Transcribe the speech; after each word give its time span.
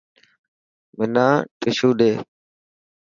منا 0.97 1.27
ششو 1.61 1.89
ڏي. 1.99 2.11